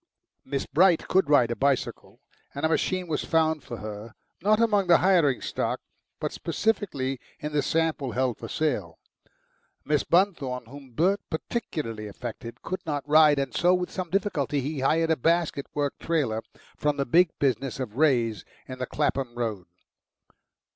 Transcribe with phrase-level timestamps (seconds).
[0.43, 2.21] Miss Bright could ride a bicycle,
[2.55, 5.79] and a machine was found for her, not among the hiring stock,
[6.19, 8.97] but specially, in the sample held for sale.
[9.85, 14.79] Miss Bunthorne, whom Bert particularly affected, could not ride, and so with some difficulty he
[14.79, 16.41] hired a basket work trailer
[16.75, 19.67] from the big business of Wray's in the Clapham Road.